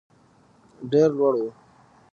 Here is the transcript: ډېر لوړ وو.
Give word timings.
ډېر 0.91 1.09
لوړ 1.17 1.33
وو. 1.41 1.49